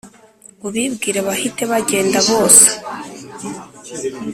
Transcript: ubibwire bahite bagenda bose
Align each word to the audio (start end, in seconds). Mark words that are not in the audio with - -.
ubibwire 0.67 1.19
bahite 1.27 1.61
bagenda 1.71 2.17
bose 2.29 2.67